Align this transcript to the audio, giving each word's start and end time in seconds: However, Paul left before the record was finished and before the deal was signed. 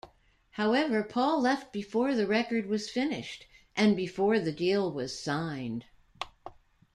However, 0.53 1.03
Paul 1.03 1.41
left 1.41 1.71
before 1.71 2.15
the 2.15 2.25
record 2.25 2.65
was 2.65 2.89
finished 2.89 3.45
and 3.75 3.95
before 3.95 4.39
the 4.39 4.51
deal 4.51 4.91
was 4.91 5.19
signed. 5.19 5.85